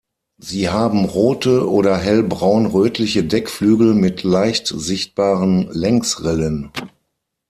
[0.39, 6.71] Sie haben rote oder hellbraun-rötliche Deckflügel, mit leicht sichtbaren Längsrillen.